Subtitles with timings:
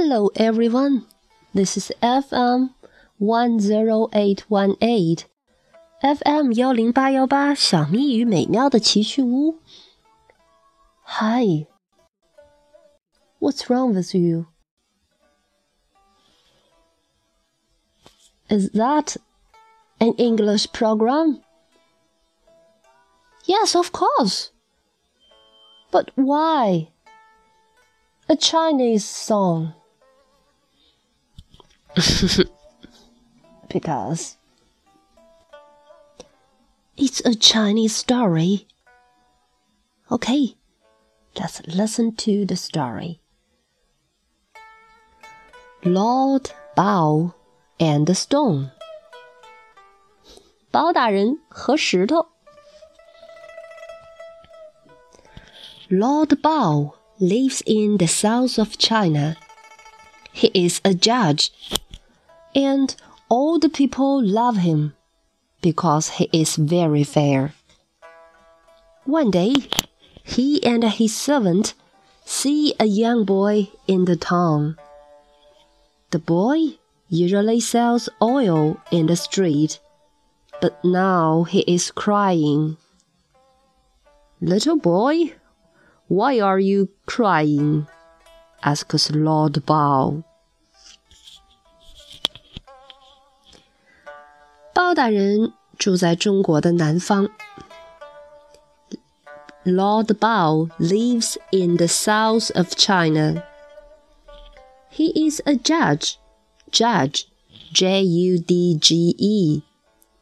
[0.00, 1.06] Hello, everyone.
[1.54, 2.74] This is FM
[3.18, 5.26] one zero eight one eight.
[6.02, 9.58] FM 幺零八幺八，小咪与美妙的奇趣屋。
[11.04, 11.66] Hi.
[13.40, 14.46] What's wrong with you?
[18.48, 19.16] Is that
[19.98, 21.40] an English program?
[23.46, 24.50] Yes, of course.
[25.90, 26.88] But why?
[28.28, 29.72] A Chinese song.
[33.68, 34.36] because
[36.96, 38.66] it's a Chinese story.
[40.10, 40.56] Okay,
[41.38, 43.20] let's listen to the story.
[45.84, 47.34] Lord Bao
[47.78, 48.70] and the Stone.
[50.70, 52.26] 包大人和石头。
[55.88, 59.36] Lord Bao lives in the south of China.
[60.32, 61.50] He is a judge,
[62.55, 62.95] and
[63.29, 64.93] all the people love him
[65.61, 67.53] because he is very fair.
[69.05, 69.53] One day,
[70.23, 71.73] he and his servant
[72.25, 74.77] see a young boy in the town.
[76.11, 76.77] The boy
[77.09, 79.79] usually sells oil in the street,
[80.61, 82.77] but now he is crying.
[84.39, 85.33] Little boy,
[86.07, 87.87] why are you crying?
[88.63, 90.23] asks Lord Bao.
[94.91, 97.29] 包大人住在中国的南方。
[99.63, 103.41] Lord Bao lives in the south of China.
[104.91, 106.15] He is a judge.
[106.73, 107.23] Judge,
[107.71, 109.61] J U D G E,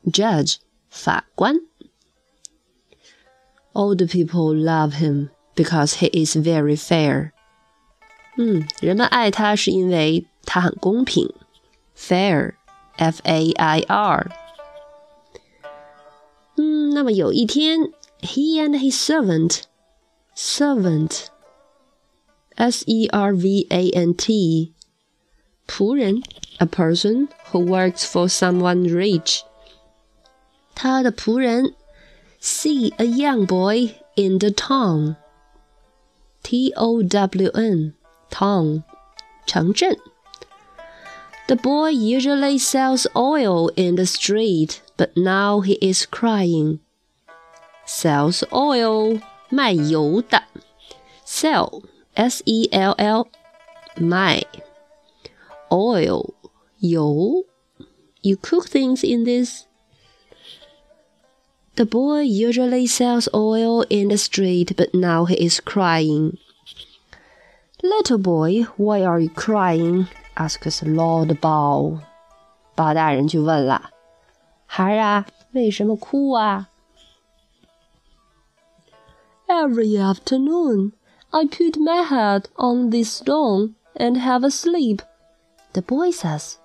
[0.06, 0.58] judge,
[0.92, 1.56] 法官.
[3.74, 7.32] Old people love him because he is very fair.
[8.38, 11.34] 嗯，人们爱他是因为他很公平
[11.98, 12.54] ，fair,
[12.98, 14.30] F A I R。
[16.99, 19.61] 嗯，那么有一天，he and his servant,
[20.35, 21.27] servant,
[22.57, 24.73] S E R V A N T，
[25.69, 26.21] 仆人，
[26.59, 29.43] a person who works for someone rich。
[30.75, 31.77] 他的仆人，
[32.43, 37.95] see a young boy in the town。T O W N
[38.33, 38.83] town
[39.47, 39.97] 城镇。
[41.47, 46.79] The boy usually sells oil in the street, but now he is crying.
[47.89, 49.21] Sells oil
[49.51, 50.43] 卖油的，
[51.27, 51.83] sell
[52.15, 53.27] s e l l
[53.97, 54.45] 卖
[55.69, 56.33] oil
[56.79, 57.45] 油。
[58.23, 59.65] You cook things in this.
[61.77, 66.39] The boy usually sells oil in the street, but now he is crying.
[67.83, 70.07] Little boy, why are you crying?
[70.35, 72.01] asks Lord Bao.
[72.75, 73.91] 包大人就问了：“
[74.67, 76.71] 孩儿啊，为什么哭啊？”
[79.50, 80.94] Every afternoon,
[81.34, 85.02] I put my head on this stone and have a sleep.
[85.74, 86.60] The boy says,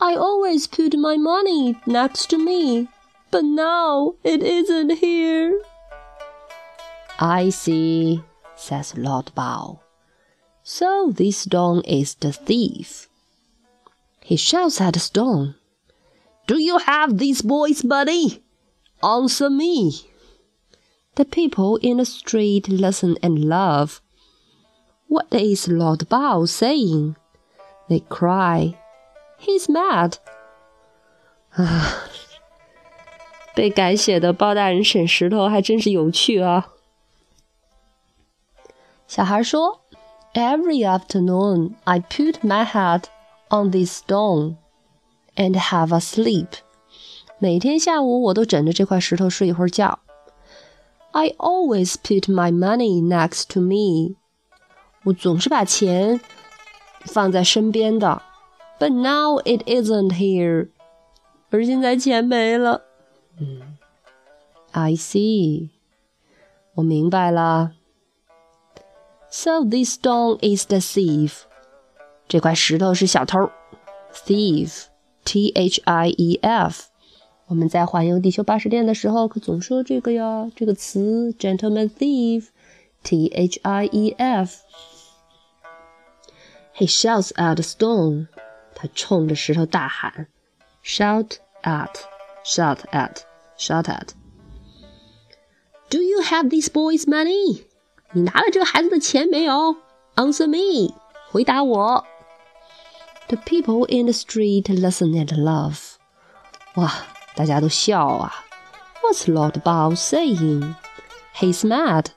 [0.00, 2.88] I always put my money next to me
[3.30, 5.60] but now it isn't here.
[7.18, 8.22] I see,
[8.56, 9.80] says Lord Bao.
[10.62, 13.08] So this stone is the thief.
[14.22, 15.56] He shouts at the stone.
[16.46, 18.42] Do you have this boy's money?
[19.02, 20.07] Answer me.
[21.18, 24.00] The people in the street listen and love.
[25.08, 27.16] What is Lord Bao saying?
[27.88, 28.76] They cry.
[29.36, 30.18] He's mad.
[31.58, 32.04] 啊，
[33.52, 36.68] 被改写的包大人审石头还真是有趣啊！
[39.08, 39.80] 小孩说
[40.34, 43.06] ：“Every afternoon, I put my head
[43.48, 44.54] on this stone
[45.34, 46.60] and have a sleep。”
[47.40, 49.98] 每天下午我都枕着这块石头睡一会儿觉。
[51.17, 54.15] I always put my money next to me。
[55.03, 56.19] 我总是把钱
[57.05, 58.21] 放在身边的。
[58.79, 60.69] But now it isn't here。
[61.51, 62.81] 而现在钱没了。
[63.39, 63.77] 嗯，
[64.71, 65.69] I see，
[66.75, 67.73] 我明白了。
[69.29, 71.43] So this stone is the thief，
[72.27, 73.51] 这块石头是小偷。
[74.13, 76.86] Thief，T H I E F。
[77.47, 88.27] 我们在环游地球巴士店的时候，可总说这个呀，这个词，gentleman thief，T H I E F。He shouts at the stone，
[88.73, 90.27] 他冲着石头大喊，
[90.83, 94.09] shout at，shout at。Shout at.
[95.89, 97.65] Do you have this boy's money?
[98.13, 99.77] 你拿了这个孩子的钱没有？
[100.15, 100.95] Answer me.
[101.29, 102.03] 回答我。
[103.27, 105.97] The people in the street listen and laugh.
[106.75, 106.91] 哇，
[107.37, 108.33] 大家都笑啊。
[109.01, 110.75] What's Lord Bao saying?
[111.35, 112.07] He's mad.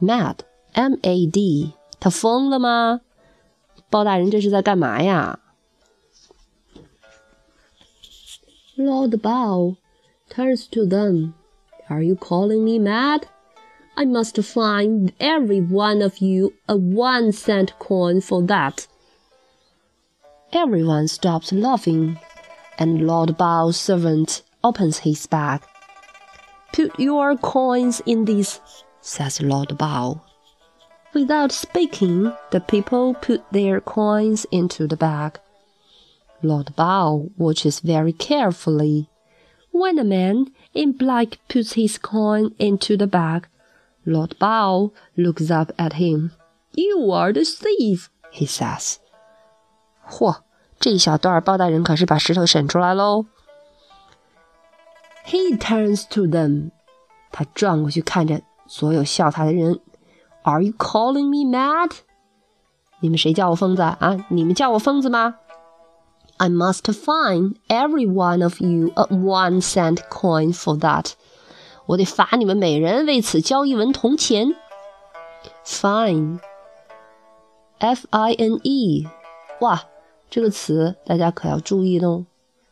[0.00, 0.38] Mad,
[0.72, 1.72] M-A-D.
[1.98, 3.00] 他疯了吗？
[3.90, 5.40] 包大人这是在干嘛呀？
[8.76, 9.76] Lord Bao
[10.30, 11.32] turns to them.
[11.88, 13.22] Are you calling me mad?
[13.96, 18.86] I must find every one of you a one cent coin for that.
[20.52, 22.16] Everyone stops laughing,
[22.79, 25.61] and Lord Bao's servant opens his bag.
[26.71, 28.59] Put your coins in this,
[29.01, 30.21] says Lord Bao.
[31.13, 35.39] Without speaking, the people put their coins into the bag.
[36.41, 39.09] Lord Bao watches very carefully.
[39.71, 43.47] When a man in black puts his coin into the bag,
[44.05, 46.31] Lord Bao looks up at him.
[46.73, 48.99] You are the thief, he says.
[50.09, 50.41] 嚯，
[50.82, 53.26] 这一小段包大人可是把石头审出来喽。
[55.26, 56.70] He turns to them，
[57.32, 59.80] 他转过去看着所有笑他的人。
[60.42, 61.90] Are you calling me mad？
[63.00, 64.24] 你们谁叫我疯子啊？
[64.28, 65.36] 你们叫我疯子吗？
[66.38, 71.12] I must fine every one of you a one cent coin for that。
[71.86, 74.54] 我得罚你们每人为此交一文铜钱。
[75.64, 76.36] Fine，F
[78.10, 79.08] I N E，
[79.60, 79.82] 哇！
[80.33, 82.25] 这个词大家可要注意喽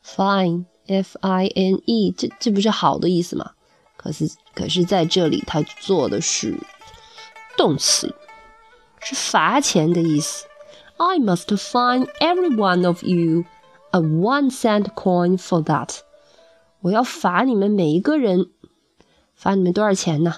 [0.04, 3.52] ，fine，f i n e，这这不是好的意思吗？
[3.96, 6.58] 可是可是在这里它做的是
[7.56, 8.16] 动词，
[9.02, 10.48] 是罚钱的意思。
[10.98, 13.46] I must fine every one of you
[13.92, 16.00] a one cent coin for that。
[16.80, 18.50] 我要罚你们每一个人，
[19.36, 20.38] 罚你们多少钱呢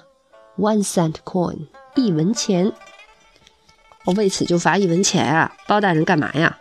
[0.58, 2.74] ？One cent coin，一文钱。
[4.04, 5.56] 我为此就罚一文钱啊！
[5.70, 6.60] 包大人干嘛呀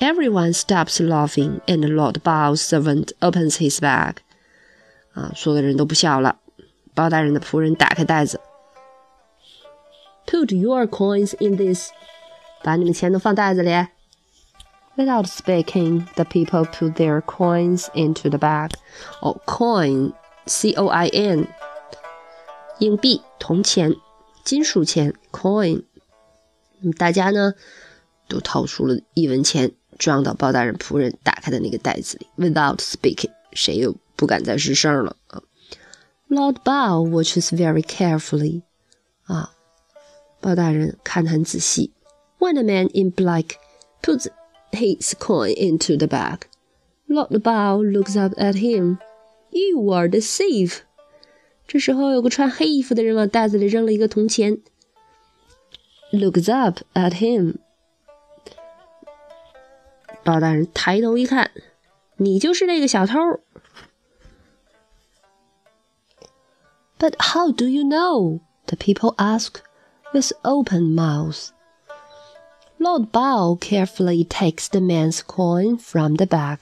[0.00, 4.16] ？Everyone stops laughing, and Lord Bao's servant opens his bag.
[5.14, 6.38] 啊，所有的人都不笑了。
[6.94, 8.40] 包大人的仆人打开袋子，
[10.26, 11.90] Put your coins in this.
[12.62, 13.70] 把你们钱都放袋子里。
[14.96, 18.70] Without speaking, the people put their coins into the bag.
[19.20, 20.14] 哦，coin,
[20.46, 21.48] C-O-I-N，
[22.78, 23.94] 硬币、铜钱、
[24.42, 25.84] 金属钱，coin。
[26.98, 27.52] 大家呢
[28.26, 29.72] 都掏出了一文钱。
[29.97, 35.41] 装到包大人仆人打开的那个袋子里，without speaking，谁又不敢再吱声了啊
[36.29, 38.63] ？Lord Bao watches very carefully，
[39.23, 39.51] 啊，
[40.39, 41.91] 包大人看得很仔细。
[42.39, 43.57] When a man in black
[44.01, 44.27] puts
[44.71, 46.39] his coin into the bag,
[47.07, 48.97] Lord Bao looks up at him.
[49.51, 50.79] You are the thief.
[51.67, 54.59] 这时候有个穿黑衣服的人往袋子里扔了一个铜钱。
[56.11, 57.55] Looks up at him.
[60.24, 61.50] 包大人抬头一看，
[62.16, 63.14] 你就是那个小偷。
[66.98, 68.40] But how do you know?
[68.66, 69.60] The people ask
[70.12, 71.50] with open mouths.
[72.78, 76.60] Lord Bao carefully takes the man's coin from the bag.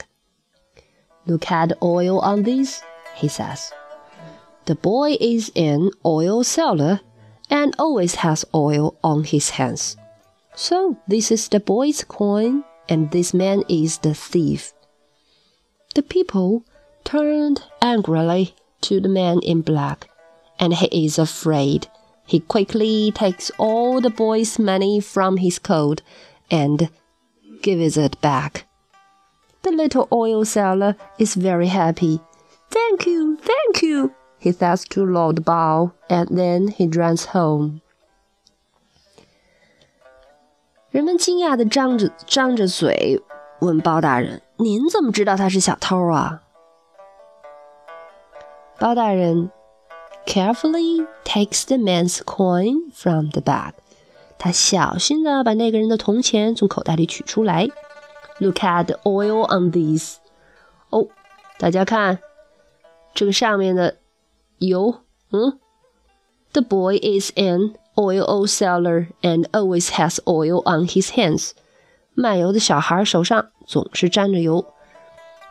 [1.25, 2.81] Look at the oil on this,
[3.15, 3.71] he says.
[4.65, 7.01] The boy is an oil seller
[7.49, 9.97] and always has oil on his hands.
[10.55, 14.74] So this is the boy's coin and this man is the thief.
[15.94, 16.64] The people
[17.04, 20.10] turned angrily to the man in black,
[20.58, 21.86] and he is afraid.
[22.26, 26.02] He quickly takes all the boy's money from his coat
[26.50, 26.90] and
[27.62, 28.66] gives it back.
[29.62, 32.20] The little oil seller is very happy.
[32.70, 37.82] Thank you, thank you, he says to Lord Bao, and then he runs home.
[40.90, 43.22] 人们惊讶地张着张着嘴
[43.60, 46.42] 问包大人：“您怎么知道他是小偷啊？”
[48.80, 49.50] 包大人
[50.26, 53.72] carefully takes the man's coin from the bag。
[54.36, 57.68] 他小心地把那个人的铜钱从口袋里取出来。
[58.38, 60.16] Look at the oil on these。
[60.88, 61.06] 哦，
[61.58, 62.18] 大家看
[63.14, 63.98] 这个上面的
[64.58, 65.60] 油，嗯
[66.52, 67.76] ，The boy is in。
[67.97, 71.51] oil seller and always has oil on his hands.
[72.13, 74.65] 卖油的小孩手上总是沾着油。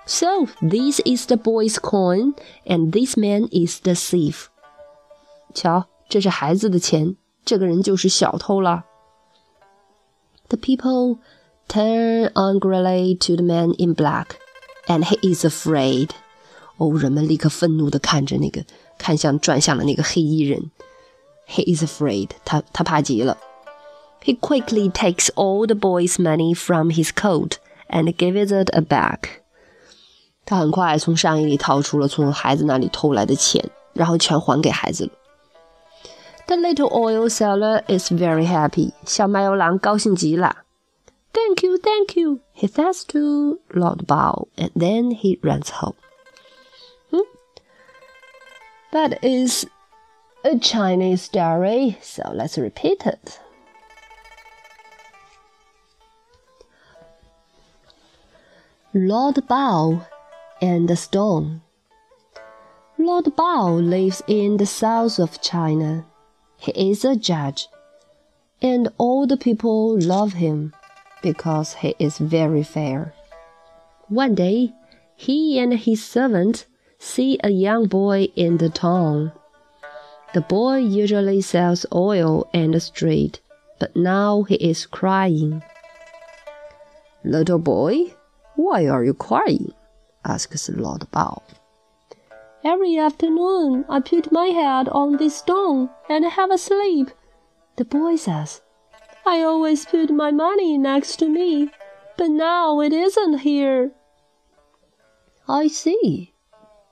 [0.07, 2.35] So this is the boy's coin,
[2.67, 4.47] and this man is the thief.
[5.55, 8.85] 瞧，这是孩子的钱，这个人就是小偷了。
[10.49, 11.19] The people
[11.69, 14.37] turn angrily to the man in black,
[14.87, 16.11] and he is afraid.
[16.77, 18.65] 哦，人们立刻愤怒地看着那个，
[18.99, 20.71] 看向转向了那个黑衣人。
[21.49, 22.31] He is afraid.
[22.45, 23.39] 他他怕极了。
[24.23, 27.57] He quickly takes all the boy's money from his coat
[27.89, 29.43] and gives it back.
[30.47, 35.13] 他很快从上衣里掏出了从孩子那里偷来的钱，然后全还给孩子了。
[36.47, 38.93] The little oil seller is very happy.
[39.07, 40.65] 小卖油郎高兴极了。
[41.33, 45.97] Thank you, thank you, he says to Lord Bao, and then he runs home.
[47.11, 47.25] Hmm?
[48.93, 49.67] That is
[50.44, 53.40] a Chinese story, so let's repeat it.
[58.94, 60.08] Lord Bao
[60.62, 61.62] and the Stone.
[62.98, 66.06] Lord Bao lives in the south of China.
[66.58, 67.68] He is a judge,
[68.62, 70.74] and all the people love him
[71.22, 73.14] because he is very fair.
[74.08, 74.74] One day,
[75.16, 76.66] he and his servant
[76.98, 79.34] see a young boy in the town.
[80.34, 83.42] The boy usually sells oil in the street,
[83.80, 85.64] but now he is crying.
[87.24, 88.14] Little boy,
[88.56, 89.74] why are you crying?
[90.24, 91.42] asks Lord Bao.
[92.64, 97.10] Every afternoon I put my head on this stone and have a sleep,
[97.78, 98.62] the boy says.
[99.26, 101.72] I always put my money next to me,
[102.18, 103.92] but now it isn't here.
[105.48, 106.34] I see,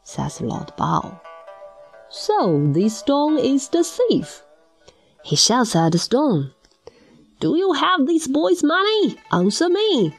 [0.03, 1.19] says Lord Bao.
[2.09, 4.43] So this stone is the thief.
[5.23, 6.51] He shouts at the stone.
[7.39, 9.17] Do you have this boy's money?
[9.31, 10.15] Answer me.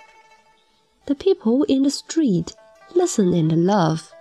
[1.07, 2.55] The people in the street
[2.95, 4.13] listen and laugh.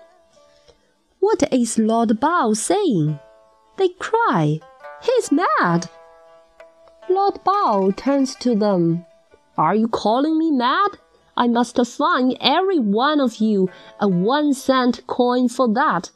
[1.20, 3.20] What is Lord Bao saying?
[3.78, 4.60] They cry.
[5.02, 5.90] He's mad.
[7.10, 9.06] Lord Bao turns to them.
[9.58, 10.98] Are you calling me mad?
[11.36, 13.70] I must fine every one of you
[14.00, 16.12] a one cent coin for that.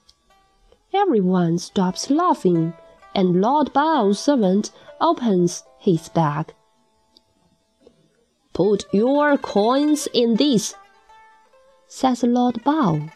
[0.93, 2.74] Everyone stops laughing,
[3.15, 6.53] and Lord Bao's servant opens his bag.
[8.53, 10.75] Put your coins in this,
[11.88, 13.10] says Lord Bao.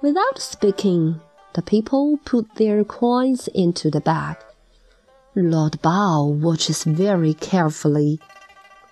[0.00, 1.20] Without speaking,
[1.52, 4.36] the people put their coins into the bag.
[5.34, 8.18] Lord Bao watches very carefully.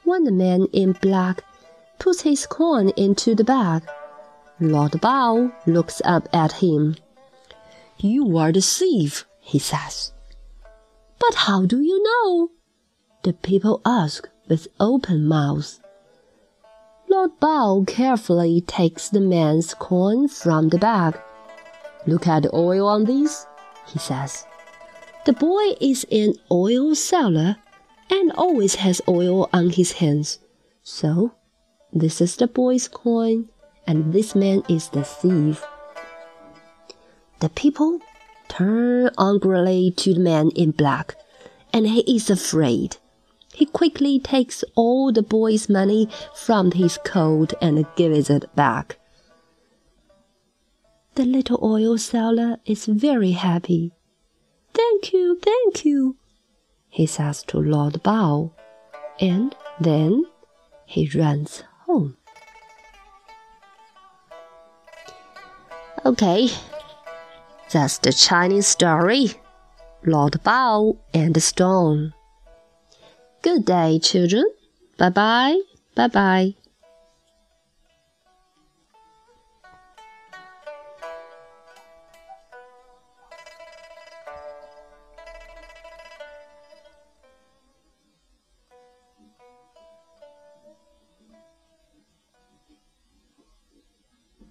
[0.04, 1.42] When the man in black
[1.98, 3.82] puts his coin into the bag,
[4.60, 6.96] Lord Bao looks up at him.
[8.00, 10.12] You are the thief, he says.
[11.18, 12.50] But how do you know?
[13.24, 15.80] The people ask with open mouths.
[17.08, 21.18] Lord Bao carefully takes the man's coin from the bag.
[22.06, 23.46] Look at the oil on these,
[23.88, 24.46] he says.
[25.26, 27.56] The boy is an oil seller
[28.10, 30.38] and always has oil on his hands.
[30.82, 31.34] So,
[31.92, 33.48] this is the boy's coin,
[33.86, 35.64] and this man is the thief.
[37.40, 38.00] The people
[38.48, 41.14] turn angrily to the man in black,
[41.72, 42.96] and he is afraid.
[43.54, 48.98] He quickly takes all the boy's money from his coat and gives it back.
[51.14, 53.92] The little oil seller is very happy.
[54.74, 56.16] Thank you, thank you,
[56.88, 58.52] he says to Lord Bao,
[59.20, 60.24] and then
[60.86, 62.16] he runs home.
[66.06, 66.48] Okay,
[67.70, 69.32] that's the Chinese story.
[70.04, 72.14] Lord Bao and the Stone.
[73.42, 74.44] Good day, children.
[74.96, 75.60] Bye bye.
[75.94, 76.54] Bye bye.